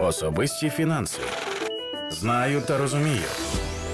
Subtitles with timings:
[0.00, 1.20] Особисті фінанси.
[2.10, 3.22] Знаю та розумію.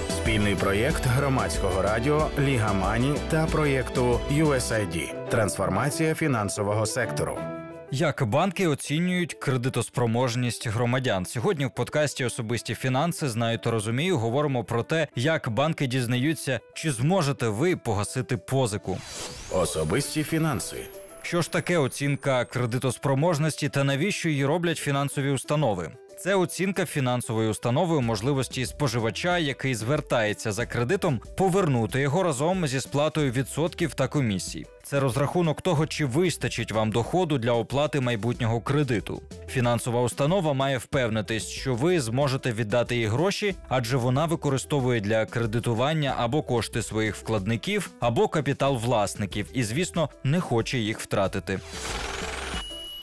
[0.09, 5.29] Спільний проєкт громадського радіо Ліга Мані та проєкту USAID.
[5.29, 7.37] Трансформація фінансового сектору.
[7.91, 11.25] Як банки оцінюють кредитоспроможність громадян?
[11.25, 14.17] Сьогодні в подкасті Особисті фінанси знаю та розумію.
[14.17, 18.97] Говоримо про те, як банки дізнаються, чи зможете ви погасити позику.
[19.51, 20.77] Особисті фінанси.
[21.25, 25.91] Що ж таке оцінка кредитоспроможності та навіщо її роблять фінансові установи?
[26.17, 33.31] Це оцінка фінансової установи можливості споживача, який звертається за кредитом, повернути його разом зі сплатою
[33.31, 34.65] відсотків та комісій.
[34.83, 39.21] Це розрахунок того, чи вистачить вам доходу для оплати майбутнього кредиту.
[39.47, 46.15] Фінансова установа має впевнитись, що ви зможете віддати їй гроші, адже вона використовує для кредитування
[46.17, 51.59] або кошти своїх вкладників, або капітал власників, і, звісно, не хоче їх втратити.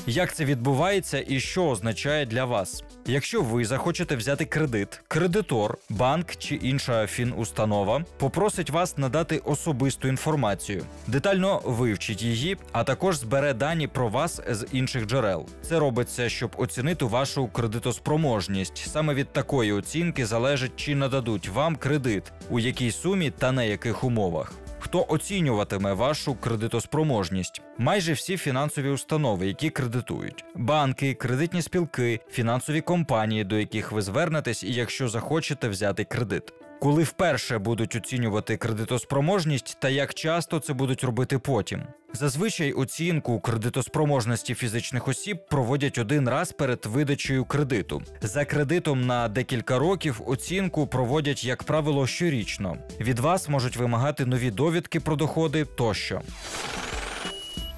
[0.06, 2.84] Як це відбувається і що означає для вас?
[3.06, 10.83] Якщо ви захочете взяти кредит, кредитор, банк чи інша фінустанова попросить вас надати особисту інформацію,
[11.06, 15.47] детально вивчить її, а також збере дані про вас з інших джерел.
[15.62, 18.87] Це робиться, щоб оцінити вашу кредитоспроможність.
[18.92, 24.05] Саме від такої оцінки залежить, чи нададуть вам кредит, у якій сумі та на яких
[24.05, 24.53] умовах.
[24.84, 27.62] Хто оцінюватиме вашу кредитоспроможність?
[27.78, 34.64] Майже всі фінансові установи, які кредитують, банки, кредитні спілки, фінансові компанії, до яких ви звернетесь,
[34.64, 36.53] якщо захочете взяти кредит.
[36.83, 41.83] Коли вперше будуть оцінювати кредитоспроможність та як часто це будуть робити потім.
[42.12, 48.03] Зазвичай оцінку кредитоспроможності фізичних осіб проводять один раз перед видачею кредиту.
[48.22, 52.77] За кредитом на декілька років оцінку проводять, як правило, щорічно.
[53.00, 56.20] Від вас можуть вимагати нові довідки про доходи тощо.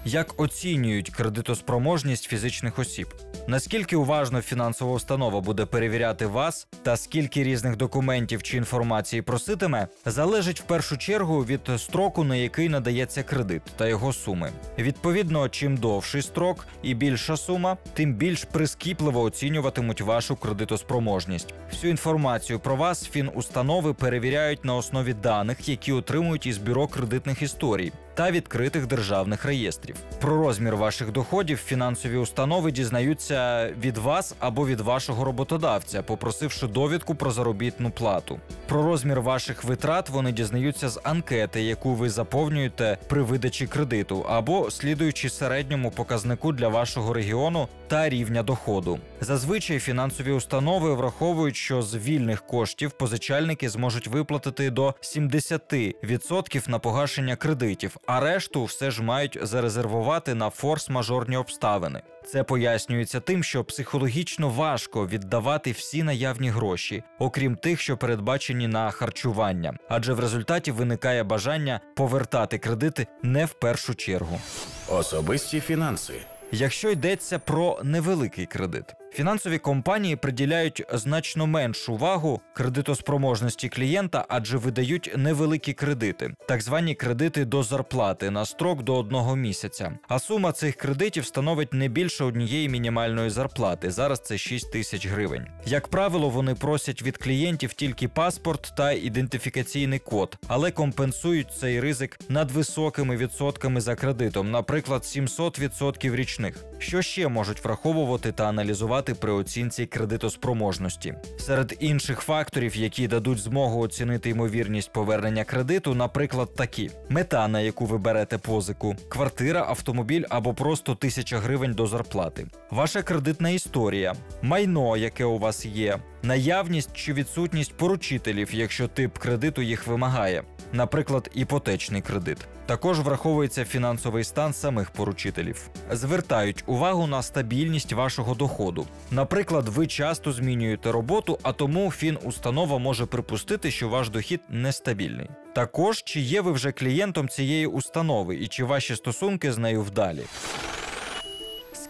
[0.07, 3.15] Як оцінюють кредитоспроможність фізичних осіб?
[3.47, 10.61] Наскільки уважно фінансова установа буде перевіряти вас, та скільки різних документів чи інформації проситиме, залежить
[10.61, 14.53] в першу чергу від строку, на який надається кредит та його суми.
[14.79, 21.55] Відповідно, чим довший строк і більша сума, тим більш прискіпливо оцінюватимуть вашу кредитоспроможність.
[21.71, 27.93] Всю інформацію про вас фінустанови перевіряють на основі даних, які отримують із бюро кредитних історій
[28.15, 29.97] та відкритих державних реєстрів.
[30.21, 37.15] Про розмір ваших доходів фінансові установи дізнаються від вас або від вашого роботодавця, попросивши довідку
[37.15, 38.41] про заробітну плату.
[38.69, 44.71] Про розмір ваших витрат вони дізнаються з анкети, яку ви заповнюєте при видачі кредиту, або
[44.71, 48.99] слідуючи середньому показнику для вашого регіону та рівня доходу.
[49.21, 57.37] Зазвичай фінансові установи враховують, що з вільних коштів позичальники зможуть виплатити до 70% на погашення
[57.37, 62.03] кредитів, а решту все ж мають зарезервувати на форс-мажорні обставини.
[62.27, 68.91] Це пояснюється тим, що психологічно важко віддавати всі наявні гроші, окрім тих, що передбачені на
[68.91, 74.41] харчування, адже в результаті виникає бажання повертати кредити не в першу чергу.
[74.89, 76.15] Особисті фінанси.
[76.57, 85.13] Якщо йдеться про невеликий кредит, фінансові компанії приділяють значно меншу увагу кредитоспроможності клієнта, адже видають
[85.17, 89.93] невеликі кредити, так звані кредити до зарплати на строк до одного місяця.
[90.09, 93.91] А сума цих кредитів становить не більше однієї мінімальної зарплати.
[93.91, 95.47] Зараз це 6 тисяч гривень.
[95.67, 102.19] Як правило, вони просять від клієнтів тільки паспорт та ідентифікаційний код, але компенсують цей ризик
[102.29, 106.44] надвисокими відсотками за кредитом, наприклад, 700% річних.
[106.79, 111.15] Що ще можуть враховувати та аналізувати при оцінці кредитоспроможності?
[111.39, 117.87] Серед інших факторів, які дадуть змогу оцінити ймовірність повернення кредиту, наприклад, такі: мета, на яку
[117.87, 124.97] ви берете позику, квартира, автомобіль або просто тисяча гривень до зарплати, ваша кредитна історія, майно,
[124.97, 130.43] яке у вас є, наявність чи відсутність поручителів, якщо тип кредиту їх вимагає,
[130.75, 132.39] наприклад, іпотечний кредит.
[132.67, 135.69] Також враховується фінансовий стан самих поручителів.
[135.93, 138.87] Звертають увагу на стабільність вашого доходу.
[139.11, 145.29] Наприклад, ви часто змінюєте роботу, а тому фінустанова може припустити, що ваш дохід нестабільний.
[145.55, 150.23] Також чи є ви вже клієнтом цієї установи і чи ваші стосунки з нею вдалі.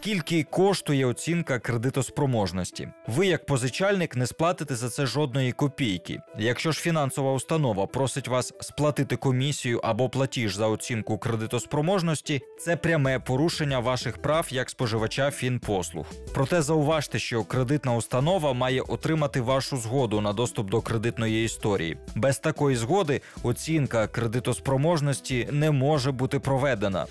[0.04, 2.88] Скільки коштує оцінка кредитоспроможності?
[3.06, 6.20] Ви, як позичальник, не сплатите за це жодної копійки.
[6.38, 13.18] Якщо ж фінансова установа просить вас сплатити комісію або платіж за оцінку кредитоспроможності, це пряме
[13.18, 16.06] порушення ваших прав як споживача фінпослуг.
[16.34, 21.98] Проте зауважте, що кредитна установа має отримати вашу згоду на доступ до кредитної історії.
[22.14, 27.06] Без такої згоди оцінка кредитоспроможності не може бути проведена.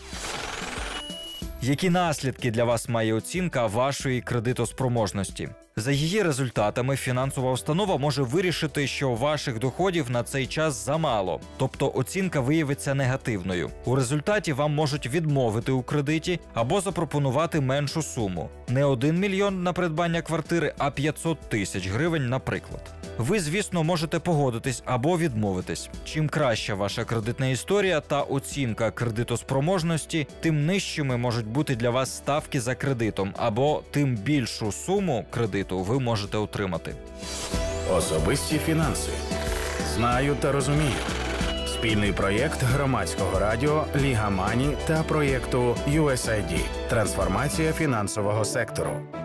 [1.66, 5.50] Які наслідки для вас має оцінка вашої кредитоспроможності?
[5.76, 11.92] За її результатами фінансова установа може вирішити, що ваших доходів на цей час замало, тобто
[11.96, 13.70] оцінка виявиться негативною.
[13.86, 19.74] У результаті вам можуть відмовити у кредиті або запропонувати меншу суму не 1 мільйон на
[19.74, 23.03] придбання квартири, а 500 тисяч гривень, наприклад.
[23.18, 25.90] Ви, звісно, можете погодитись або відмовитись.
[26.06, 32.62] Чим краща ваша кредитна історія та оцінка кредитоспроможності, тим нижчими можуть бути для вас ставки
[32.62, 36.96] за кредитом, або тим більшу суму кредиту ви можете отримати.
[37.92, 39.10] Особисті фінанси.
[39.96, 40.94] Знаю та розумію.
[41.68, 46.60] Спільний проєкт громадського радіо Ліга Мані та проєкту USAID.
[46.90, 49.23] Трансформація фінансового сектору.